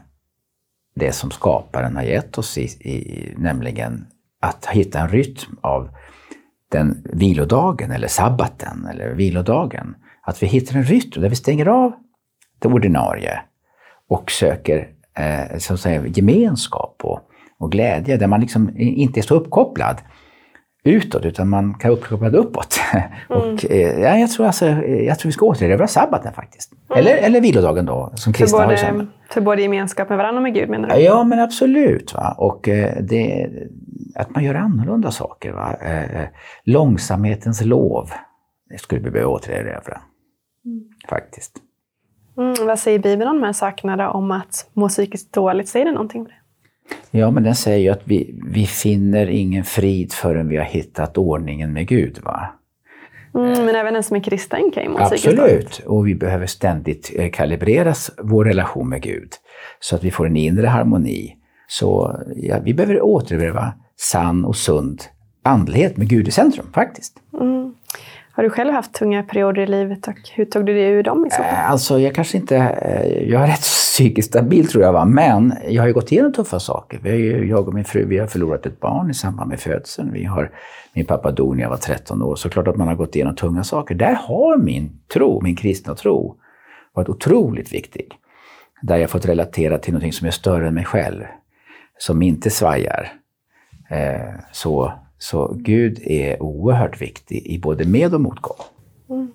det 0.94 1.12
som 1.12 1.30
skaparen 1.30 1.96
har 1.96 2.02
gett 2.02 2.38
oss, 2.38 2.58
i, 2.58 2.62
i, 2.64 3.34
nämligen 3.38 4.06
att 4.40 4.66
hitta 4.66 5.00
en 5.00 5.08
rytm 5.08 5.56
av 5.60 5.90
den 6.68 7.02
vilodagen 7.12 7.90
eller 7.90 8.08
sabbaten 8.08 8.86
eller 8.90 9.14
vilodagen. 9.14 9.94
Att 10.30 10.42
vi 10.42 10.46
hittar 10.46 10.76
en 10.76 10.84
rytm 10.84 11.22
där 11.22 11.28
vi 11.28 11.36
stänger 11.36 11.68
av 11.68 11.92
det 12.58 12.68
ordinarie 12.68 13.40
och 14.08 14.30
söker 14.30 14.88
eh, 15.18 15.58
så 15.58 15.74
att 15.74 15.80
säga, 15.80 16.06
gemenskap 16.06 17.00
och, 17.02 17.20
och 17.58 17.72
glädje, 17.72 18.16
där 18.16 18.26
man 18.26 18.40
liksom 18.40 18.70
inte 18.76 19.20
är 19.20 19.22
så 19.22 19.34
uppkopplad 19.34 19.96
utåt, 20.84 21.24
utan 21.24 21.48
man 21.48 21.74
kan 21.74 21.90
vara 21.90 22.00
uppkopplad 22.00 22.34
uppåt. 22.34 22.80
Mm. 23.30 23.54
och, 23.54 23.70
eh, 23.70 24.00
ja, 24.00 24.18
jag, 24.18 24.30
tror 24.30 24.46
alltså, 24.46 24.66
jag 24.66 25.18
tror 25.18 25.28
vi 25.28 25.32
ska 25.32 25.46
återerövra 25.46 25.86
sabbaten 25.86 26.32
faktiskt. 26.32 26.72
Mm. 26.72 26.98
Eller, 26.98 27.16
eller 27.16 27.40
vilodagen 27.40 27.86
då, 27.86 28.12
som 28.14 28.32
kristna 28.32 28.58
för 28.58 28.66
både, 28.66 28.86
har 28.86 29.06
För 29.30 29.40
både 29.40 29.62
gemenskap 29.62 30.08
med 30.08 30.18
varandra 30.18 30.38
och 30.38 30.42
med 30.42 30.54
Gud 30.54 30.68
menar 30.68 30.88
du? 30.88 31.00
Ja, 31.00 31.24
men 31.24 31.40
absolut. 31.40 32.14
Va? 32.14 32.34
Och 32.38 32.68
eh, 32.68 33.02
det, 33.02 33.50
att 34.14 34.34
man 34.34 34.44
gör 34.44 34.54
annorlunda 34.54 35.10
saker. 35.10 35.52
Va? 35.52 35.74
Eh, 35.74 36.28
långsamhetens 36.64 37.64
lov, 37.64 38.10
det 38.70 38.78
skulle 38.78 39.00
vi 39.00 39.10
behöva 39.10 39.30
återerövra. 39.30 40.00
Faktiskt. 41.08 41.56
Mm, 42.38 42.66
vad 42.66 42.78
säger 42.78 42.98
Bibeln 42.98 43.30
om 43.30 43.40
de 43.40 43.46
här 43.46 43.52
sakerna 43.52 44.10
om 44.10 44.30
att 44.30 44.70
må 44.72 44.88
psykiskt 44.88 45.32
dåligt? 45.32 45.68
Säger 45.68 45.86
det 45.86 45.92
någonting 45.92 46.20
om 46.20 46.26
det? 46.26 46.34
Ja, 47.18 47.30
men 47.30 47.42
den 47.42 47.54
säger 47.54 47.78
ju 47.78 47.88
att 47.88 48.02
vi, 48.04 48.40
vi 48.44 48.66
finner 48.66 49.26
ingen 49.26 49.64
frid 49.64 50.12
förrän 50.12 50.48
vi 50.48 50.56
har 50.56 50.64
hittat 50.64 51.18
ordningen 51.18 51.72
med 51.72 51.88
Gud. 51.88 52.18
Va? 52.22 52.60
Mm, 53.34 53.64
men 53.64 53.76
även 53.76 53.96
en 53.96 54.02
som 54.02 54.16
är 54.16 54.20
kristen 54.20 54.70
kan 54.74 54.82
ju 54.82 54.88
må 54.88 54.98
Absolut, 54.98 55.78
och 55.86 56.06
vi 56.06 56.14
behöver 56.14 56.46
ständigt 56.46 57.12
eh, 57.16 57.30
kalibreras 57.30 58.10
vår 58.22 58.44
relation 58.44 58.88
med 58.88 59.02
Gud 59.02 59.32
så 59.80 59.96
att 59.96 60.04
vi 60.04 60.10
får 60.10 60.26
en 60.26 60.36
inre 60.36 60.66
harmoni. 60.66 61.36
Så 61.68 62.20
ja, 62.36 62.56
vi 62.64 62.74
behöver 62.74 63.02
återerövra 63.02 63.72
sann 63.96 64.44
och 64.44 64.56
sund 64.56 65.02
andlighet 65.42 65.96
med 65.96 66.08
Gud 66.08 66.28
i 66.28 66.30
centrum 66.30 66.66
faktiskt. 66.74 67.16
Mm. 67.40 67.69
Har 68.32 68.42
du 68.42 68.50
själv 68.50 68.72
haft 68.72 68.92
tunga 68.92 69.22
perioder 69.22 69.62
i 69.62 69.66
livet 69.66 70.08
och 70.08 70.14
hur 70.34 70.44
tog 70.44 70.66
du 70.66 70.74
dig 70.74 70.90
ur 70.90 71.02
dem 71.02 71.26
i 71.26 71.30
så 71.30 71.36
fall? 71.36 71.44
Eh, 71.44 71.70
alltså 71.70 71.98
jag 71.98 72.14
kanske 72.14 72.36
inte, 72.36 72.56
eh, 72.56 73.30
jag 73.30 73.42
är 73.42 73.46
rätt 73.46 73.60
psykiskt 73.60 74.28
stabil 74.28 74.68
tror 74.68 74.84
jag 74.84 74.92
va, 74.92 75.04
men 75.04 75.54
jag 75.68 75.82
har 75.82 75.86
ju 75.86 75.92
gått 75.92 76.12
igenom 76.12 76.32
tuffa 76.32 76.60
saker. 76.60 77.00
Vi 77.02 77.10
ju, 77.10 77.48
jag 77.48 77.68
och 77.68 77.74
min 77.74 77.84
fru 77.84 78.04
vi 78.04 78.18
har 78.18 78.26
förlorat 78.26 78.66
ett 78.66 78.80
barn 78.80 79.10
i 79.10 79.14
samband 79.14 79.50
med 79.50 79.60
födseln. 79.60 80.12
Vi 80.12 80.24
har, 80.24 80.50
min 80.92 81.06
pappa 81.06 81.30
dog 81.30 81.56
när 81.56 81.62
jag 81.62 81.70
var 81.70 81.76
13 81.76 82.22
år, 82.22 82.36
så 82.36 82.48
klart 82.48 82.68
att 82.68 82.76
man 82.76 82.88
har 82.88 82.94
gått 82.94 83.16
igenom 83.16 83.36
tunga 83.36 83.64
saker. 83.64 83.94
Där 83.94 84.14
har 84.14 84.56
min 84.58 85.00
tro, 85.12 85.40
min 85.42 85.56
kristna 85.56 85.94
tro, 85.94 86.36
varit 86.92 87.08
otroligt 87.08 87.72
viktig. 87.72 88.12
Där 88.82 88.96
jag 88.96 89.10
fått 89.10 89.26
relatera 89.26 89.78
till 89.78 89.94
något 89.94 90.14
som 90.14 90.26
är 90.26 90.30
större 90.30 90.68
än 90.68 90.74
mig 90.74 90.84
själv, 90.84 91.24
som 91.98 92.22
inte 92.22 92.50
svajar. 92.50 93.12
Eh, 93.90 94.34
så 94.52 94.92
så 95.22 95.56
Gud 95.58 95.98
är 96.02 96.42
oerhört 96.42 97.02
viktig 97.02 97.46
i 97.46 97.58
både 97.58 97.84
med 97.84 98.14
och 98.14 98.20
motgång. 98.20 98.56
Mm. 99.10 99.32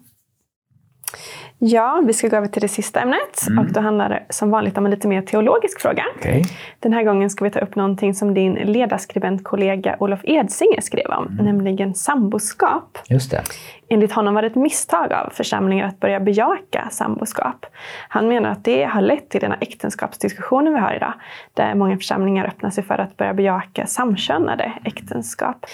Ja, 1.59 2.03
vi 2.05 2.13
ska 2.13 2.27
gå 2.27 2.35
över 2.35 2.47
till 2.47 2.61
det 2.61 2.67
sista 2.67 2.99
ämnet 2.99 3.47
mm. 3.47 3.59
och 3.59 3.73
då 3.73 3.79
handlar 3.79 4.09
det 4.09 4.25
som 4.29 4.49
vanligt 4.49 4.77
om 4.77 4.85
en 4.85 4.91
lite 4.91 5.07
mer 5.07 5.21
teologisk 5.21 5.81
fråga. 5.81 6.03
Okay. 6.17 6.43
Den 6.79 6.93
här 6.93 7.03
gången 7.03 7.29
ska 7.29 7.45
vi 7.45 7.51
ta 7.51 7.59
upp 7.59 7.75
någonting 7.75 8.13
som 8.13 8.33
din 8.33 8.53
ledarskribentkollega 8.53 9.97
Olof 9.99 10.19
Edsinger 10.23 10.81
skrev 10.81 11.05
om, 11.05 11.27
mm. 11.27 11.45
nämligen 11.45 11.93
samboskap. 11.93 12.97
Just 13.09 13.31
det. 13.31 13.43
Enligt 13.89 14.11
honom 14.11 14.33
var 14.33 14.41
det 14.41 14.47
ett 14.47 14.55
misstag 14.55 15.13
av 15.13 15.29
församlingar 15.29 15.87
att 15.87 15.99
börja 15.99 16.19
bejaka 16.19 16.87
samboskap. 16.91 17.65
Han 18.09 18.27
menar 18.27 18.49
att 18.49 18.63
det 18.63 18.83
har 18.83 19.01
lett 19.01 19.29
till 19.29 19.41
den 19.41 19.51
här 19.51 19.59
äktenskapsdiskussionen 19.61 20.73
vi 20.73 20.79
har 20.79 20.93
idag, 20.93 21.13
där 21.53 21.75
många 21.75 21.97
församlingar 21.97 22.45
öppnar 22.45 22.69
sig 22.69 22.83
för 22.83 22.97
att 22.97 23.17
börja 23.17 23.33
bejaka 23.33 23.87
samkönade 23.87 24.73
äktenskap. 24.85 25.65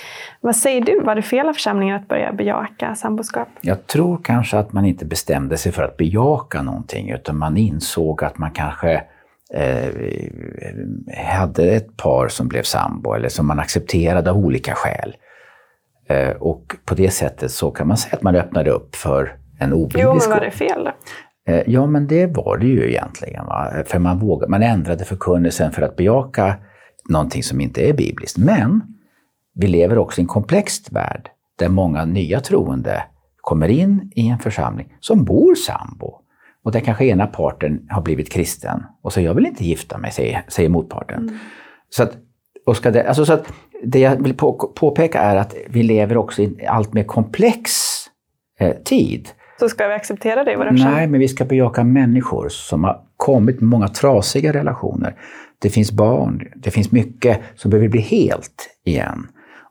Vad 0.41 0.56
säger 0.56 0.82
du, 0.82 1.00
var 1.00 1.15
det 1.15 1.22
fel 1.22 1.50
av 1.50 1.53
församlingar 1.53 1.96
att 1.96 2.08
börja 2.08 2.34
bejaka 2.34 2.96
samboskap? 2.96 3.48
Jag 3.62 3.88
tror 3.88 4.20
kanske 4.24 4.58
att 4.58 4.74
man 4.74 4.86
inte 4.86 5.06
bestämde 5.06 5.58
sig 5.58 5.72
för 5.72 5.84
att 5.84 5.98
bejaka 5.98 6.62
någonting, 6.62 7.10
utan 7.10 7.38
man 7.38 7.58
insåg 7.58 8.24
att 8.24 8.38
man 8.38 8.51
kanske 8.51 9.03
eh, 9.53 9.89
hade 11.39 11.63
ett 11.63 11.98
par 11.98 12.27
som 12.27 12.48
blev 12.48 12.63
sambo 12.63 13.13
eller 13.13 13.30
som 13.30 13.48
man 13.48 13.60
accepterade 13.60 14.32
av 14.32 14.38
olika 14.38 14.75
skäl. 14.75 15.15
Eh, 16.12 16.36
och 16.36 16.75
på 16.86 16.96
det 16.96 17.12
sättet 17.12 17.51
så 17.51 17.72
kan 17.72 17.88
man 17.88 17.98
säga 17.98 18.15
att 18.15 18.24
man 18.24 18.36
öppnade 18.36 18.72
upp 18.72 18.96
för 18.96 19.36
en 19.60 19.74
obiblisk... 19.74 20.06
Jo, 20.06 20.13
men 20.13 20.30
var 20.30 20.39
det 20.39 20.51
fel 20.51 20.84
då? 20.84 20.91
Eh, 21.53 21.63
ja, 21.68 21.86
men 21.86 22.08
det 22.08 22.25
var 22.25 22.58
det 22.58 22.68
ju 22.68 22.89
egentligen. 22.89 23.46
Va? 23.46 23.84
För 23.86 24.00
man, 24.00 24.20
vågade, 24.20 24.51
man 24.51 24.63
ändrade 24.63 25.06
förkunnelsen 25.06 25.72
för 25.72 25.82
att 25.82 25.96
bejaka 25.96 26.56
någonting 27.10 27.44
som 27.44 27.62
inte 27.62 27.89
är 27.89 27.94
bibliskt. 27.94 28.38
Men 28.38 28.82
vi 29.56 29.68
lever 29.68 29.98
också 29.98 30.22
i 30.22 30.24
en 30.24 30.27
komplex 30.27 30.91
värld 30.91 31.30
där 31.60 31.70
många 31.70 32.06
nya 32.06 32.39
troende 32.39 33.03
kommer 33.41 33.68
in 33.68 34.12
i 34.15 34.27
en 34.27 34.39
församling 34.39 34.94
som 35.00 35.25
bor 35.25 35.56
sambo. 35.56 36.18
Och 36.63 36.72
där 36.72 36.80
kanske 36.80 37.06
ena 37.06 37.27
parten 37.27 37.88
har 37.89 38.01
blivit 38.01 38.32
kristen 38.32 38.84
och 39.01 39.13
så 39.13 39.22
jag 39.22 39.34
vill 39.34 39.46
inte 39.46 39.65
gifta 39.65 39.98
mig, 39.98 40.12
säger, 40.12 40.46
säger 40.48 40.70
motparten. 40.70 41.20
Mm. 41.20 41.39
Så 41.89 42.03
att, 42.03 42.18
och 42.65 42.77
ska 42.77 42.91
det, 42.91 43.08
alltså 43.08 43.25
så 43.25 43.34
att 43.34 43.53
det 43.84 44.00
jag 44.00 44.24
vill 44.24 44.34
på, 44.34 44.53
påpeka 44.53 45.20
är 45.20 45.36
att 45.36 45.56
vi 45.68 45.84
lever 45.84 46.18
också 46.18 46.41
i 46.41 46.46
en 46.46 46.58
allt 46.68 46.94
mer 46.94 47.03
komplex 47.03 47.72
eh, 48.60 48.75
tid. 48.75 49.30
Så 49.60 49.70
ska 49.70 49.88
vi 49.88 49.94
acceptera 49.94 50.44
det? 50.44 50.56
Vad 50.56 50.74
Nej, 50.74 51.08
men 51.08 51.20
vi 51.20 51.27
ska 51.27 51.46
bejaka 51.46 51.84
människor 51.84 52.50
som 52.50 52.84
har 52.84 53.01
kommit 53.18 53.62
med 53.62 53.70
många 53.70 53.88
trasiga 53.88 54.53
relationer. 54.53 55.15
Det 55.60 55.70
finns 55.70 55.91
barn, 55.91 56.48
det 56.56 56.72
finns 56.72 56.91
mycket 56.91 57.39
som 57.56 57.72
behöver 57.72 57.89
bli 57.89 58.01
helt 58.01 58.70
igen. 58.86 59.27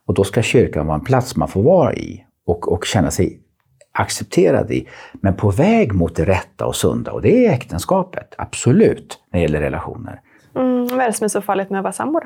Och 0.06 0.14
då 0.14 0.24
ska 0.24 0.42
kyrkan 0.42 0.86
vara 0.86 0.98
en 0.98 1.04
plats 1.04 1.36
man 1.36 1.48
får 1.48 1.62
vara 1.62 1.94
i 1.94 2.24
och, 2.46 2.72
och 2.72 2.84
känna 2.84 3.10
sig 3.10 3.40
accepterad 3.92 4.70
i. 4.70 4.88
Men 5.12 5.36
på 5.36 5.50
väg 5.50 5.94
mot 5.94 6.16
det 6.16 6.24
rätta 6.24 6.66
och 6.66 6.76
sunda. 6.76 7.12
Och 7.12 7.22
det 7.22 7.46
är 7.46 7.52
äktenskapet, 7.52 8.34
absolut, 8.38 9.18
när 9.32 9.40
det 9.40 9.42
gäller 9.42 9.60
relationer. 9.60 10.20
Mm, 10.56 10.86
vad 10.86 11.00
är 11.00 11.06
det 11.06 11.12
som 11.12 11.24
är 11.24 11.28
så 11.28 11.42
farligt 11.42 11.70
med 11.70 11.78
att 11.78 11.84
vara 11.84 11.92
sambo? 11.92 12.20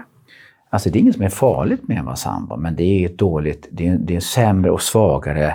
Alltså 0.75 0.91
det 0.91 0.99
är 0.99 1.01
inget 1.01 1.15
som 1.15 1.25
är 1.25 1.29
farligt 1.29 1.89
med 1.89 1.99
att 1.99 2.05
vara 2.05 2.17
sambo, 2.17 2.57
men 2.57 2.77
det 2.77 2.85
är 2.85 3.07
ett 3.07 3.19
dåligt, 3.19 3.69
det 3.73 3.87
är, 3.87 3.99
det 3.99 4.13
är 4.13 4.15
en 4.15 4.21
sämre 4.21 4.71
och 4.71 4.83
svagare 4.83 5.55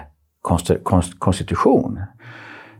konstitution. 1.19 1.99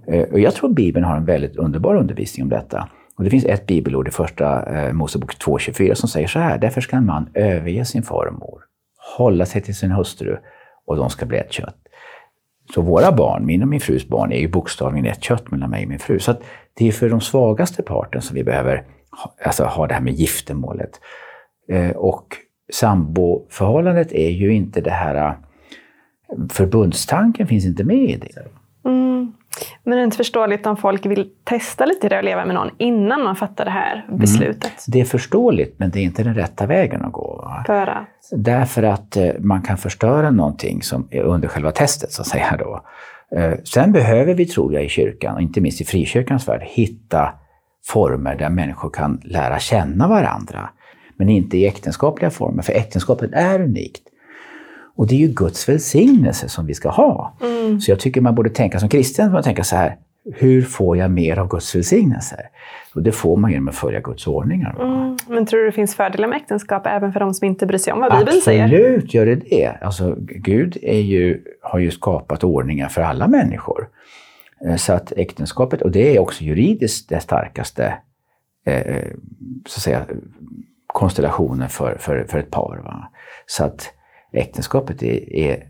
Eh, 0.08 0.22
och 0.22 0.40
jag 0.40 0.54
tror 0.54 0.70
Bibeln 0.70 1.06
har 1.06 1.18
en 1.18 1.26
väldigt 1.26 1.56
underbar 1.56 1.96
undervisning 1.96 2.44
om 2.44 2.50
detta. 2.50 2.90
Och 3.18 3.24
det 3.24 3.30
finns 3.30 3.46
ett 3.46 3.66
bibelord 3.66 4.08
i 4.08 4.12
första 4.12 4.66
eh, 4.66 4.94
Mosebok 4.94 5.34
2.24 5.34 5.94
som 5.94 6.10
säger 6.10 6.28
så 6.28 6.40
här. 6.40 6.58
Därför 6.58 6.82
ska 6.82 6.96
en 6.96 7.06
man 7.06 7.30
överge 7.34 7.86
sin 7.86 8.04
far 8.04 8.26
och 8.26 8.40
mor, 8.40 8.62
hålla 9.18 9.46
sig 9.46 9.62
till 9.62 9.76
sin 9.76 9.92
hustru 9.92 10.38
och 10.86 10.96
de 10.96 11.10
ska 11.10 11.26
bli 11.26 11.38
ett 11.38 11.54
kött. 11.54 11.78
Så 12.74 12.82
våra 12.82 13.12
barn, 13.12 13.46
min 13.46 13.62
och 13.62 13.68
min 13.68 13.80
frus 13.80 14.08
barn, 14.08 14.32
är 14.32 14.40
ju 14.40 14.48
bokstavligen 14.48 15.06
ett 15.06 15.24
kött 15.24 15.52
mellan 15.52 15.70
mig 15.70 15.84
och 15.84 15.90
min 15.90 16.00
fru. 16.00 16.20
Så 16.20 16.34
det 16.74 16.88
är 16.88 16.92
för 16.92 17.10
de 17.10 17.22
svagaste 17.22 17.84
parten 17.84 18.22
som 18.22 18.36
vi 18.36 18.44
behöver 18.44 18.84
ha, 19.12 19.34
alltså, 19.46 19.64
ha 19.64 19.88
det 19.88 19.94
här 19.94 20.02
med 20.02 20.14
giftermålet. 20.14 21.00
Eh, 21.70 21.92
och 21.92 22.36
samboförhållandet 22.74 24.12
är 24.12 24.30
ju 24.30 24.54
inte 24.54 24.82
det 24.82 24.92
här... 24.92 25.16
Eh, 25.16 25.34
förbundstanken 26.50 27.48
finns 27.48 27.66
inte 27.66 27.84
med 27.84 28.10
i 28.10 28.16
det. 28.16 28.46
Mm. 28.90 29.34
Men 29.84 29.96
det 29.96 30.02
är 30.02 30.04
inte 30.04 30.18
förståeligt 30.18 30.66
om 30.66 30.78
folk 30.78 31.06
vill 31.06 31.30
testa 31.44 31.86
lite 31.86 32.10
det 32.10 32.18
och 32.18 32.24
leva 32.24 32.46
med 32.46 32.56
någon 32.56 32.70
innan 32.78 33.24
man 33.24 33.36
fattar 33.36 33.66
det 33.66 33.72
här 33.72 34.06
mm. 34.08 34.20
beslutet? 34.20 34.64
Mm. 34.64 34.74
Det 34.88 35.02
är 35.02 35.06
förståeligt, 35.06 35.80
men 35.80 35.90
det 35.90 36.00
är 36.00 36.04
inte 36.04 36.24
den 36.24 36.36
rätta 36.36 36.66
vägen 36.66 37.06
att 37.06 37.12
gå. 37.12 37.54
För 37.66 37.88
att? 37.88 38.08
Därför 38.32 38.84
att 38.84 39.18
eh, 39.18 39.32
man 39.40 39.62
kan 39.62 39.78
förstöra 39.78 40.32
någonting 40.32 40.82
som 40.82 41.08
är 41.12 41.22
under 41.22 41.48
själva 41.48 41.72
testet, 41.72 42.12
så 42.12 42.22
att 42.22 42.28
säga. 42.28 42.58
Då. 42.60 42.82
Sen 43.64 43.92
behöver 43.92 44.34
vi, 44.34 44.46
tror 44.46 44.74
jag, 44.74 44.84
i 44.84 44.90
kyrkan, 44.90 45.36
och 45.36 45.42
inte 45.42 45.62
minst 45.62 45.82
i 45.82 45.86
frikyrkans 45.86 46.48
värld, 46.48 46.62
hitta 46.64 47.34
former 47.88 48.36
där 48.36 48.50
människor 48.50 48.90
kan 48.90 49.22
lära 49.24 49.60
känna 49.60 50.08
varandra 50.08 50.70
men 51.20 51.30
inte 51.30 51.58
i 51.58 51.68
äktenskapliga 51.68 52.30
former, 52.30 52.64
för 52.64 52.74
äktenskapet 52.74 53.30
är 53.34 53.62
unikt. 53.62 54.02
Och 54.96 55.08
det 55.08 55.16
är 55.16 55.20
ju 55.20 55.28
Guds 55.28 55.70
välsignelse 55.70 56.50
som 56.50 56.66
vi 56.66 56.74
ska 56.74 56.90
ha. 56.90 57.38
Mm. 57.42 57.80
Så 57.82 57.92
jag 57.92 58.00
tycker 58.00 58.22
man 58.22 58.36
borde 58.36 58.50
tänka 58.50 58.80
som 58.80 58.90
kristen, 58.90 59.32
man 59.32 59.44
tänka 59.44 59.64
så 59.64 59.76
här, 59.76 59.96
hur 60.34 60.62
får 60.62 60.98
jag 60.98 61.12
mer 61.12 61.40
av 61.40 61.48
Guds 61.48 61.76
välsignelse? 61.76 62.36
Och 62.96 63.04
det 63.04 63.12
får 63.12 63.38
man 63.38 63.52
genom 63.52 63.68
att 63.68 63.76
följa 63.76 64.00
Guds 64.00 64.28
ordningar. 64.28 64.76
Mm. 64.80 65.18
Men 65.28 65.46
tror 65.46 65.60
du 65.60 65.66
det 65.66 65.72
finns 65.72 65.96
fördelar 65.96 66.28
med 66.28 66.36
äktenskap 66.36 66.84
även 66.86 67.14
för 67.14 67.20
de 67.20 67.34
som 67.34 67.48
inte 67.48 67.66
bryr 67.66 67.78
sig 67.78 67.94
om 67.94 68.00
vad 68.00 68.12
Bibeln 68.12 68.28
Absolut 68.28 68.44
säger? 68.44 68.64
Absolut 68.64 69.14
gör 69.14 69.26
det 69.26 69.36
det. 69.36 69.78
Alltså, 69.82 70.16
Gud 70.20 70.78
är 70.82 71.00
ju, 71.00 71.44
har 71.62 71.80
ju 71.80 71.92
skapat 71.92 72.44
ordningar 72.44 72.88
för 72.90 73.02
alla 73.02 73.28
människor. 73.28 73.88
Eh, 74.66 74.76
så 74.76 74.94
att 74.94 75.14
äktenskapet, 75.18 75.82
och 75.82 75.92
det 75.92 76.16
är 76.16 76.20
också 76.20 76.44
juridiskt 76.44 77.10
det 77.10 77.20
starkaste 77.20 77.94
eh, 78.66 79.04
så 79.66 79.78
att 79.78 79.84
säga, 79.84 80.06
konstellationer 80.94 81.68
för, 81.68 81.98
för, 82.00 82.24
för 82.24 82.40
ett 82.40 82.52
par. 82.52 82.82
Va? 82.84 83.12
Så 83.46 83.64
att 83.64 83.94
äktenskapet 84.34 85.04
är, 85.04 85.34
är 85.36 85.64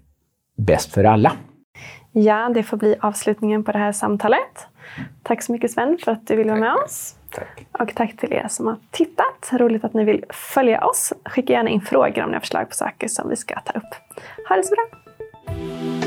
bäst 0.58 0.94
för 0.94 1.04
alla. 1.04 1.32
Ja, 2.12 2.50
det 2.54 2.64
får 2.64 2.78
bli 2.78 2.96
avslutningen 3.02 3.64
på 3.64 3.72
det 3.72 3.78
här 3.78 3.92
samtalet. 3.92 4.68
Tack 5.24 5.44
så 5.44 5.52
mycket 5.52 5.72
Sven 5.72 5.98
för 6.04 6.12
att 6.12 6.28
du 6.28 6.36
ville 6.36 6.50
vara 6.50 6.60
med 6.60 6.74
oss. 6.74 7.16
Tack. 7.32 7.68
Och 7.80 7.96
tack 7.96 8.18
till 8.18 8.34
er 8.34 8.48
som 8.48 8.68
har 8.68 8.78
tittat. 8.92 9.50
Roligt 9.52 9.84
att 9.84 9.94
ni 9.94 10.04
vill 10.04 10.26
följa 10.30 10.86
oss. 10.86 11.14
Skicka 11.26 11.54
gärna 11.54 11.70
in 11.70 11.82
frågor 11.82 12.24
om 12.24 12.30
ni 12.30 12.36
har 12.36 12.40
förslag 12.40 12.70
på 12.70 12.76
saker 12.76 13.08
som 13.08 13.30
vi 13.30 13.36
ska 13.36 13.60
ta 13.60 13.74
upp. 13.74 13.96
Ha 14.50 14.56
det 14.56 14.64
så 14.64 14.76
bra! 14.76 15.99